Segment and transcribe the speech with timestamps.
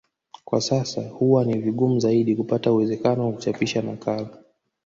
[0.45, 4.37] Kwa sasa huwa ni vigumu zaidi kupata uwezekano wa kuchapisha nakala